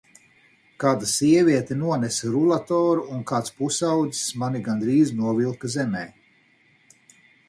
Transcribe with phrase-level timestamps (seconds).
[0.83, 6.03] Kāda sieviete nonesa rulatoru un kāds pusaudzis mani gandrīz novilka zemē.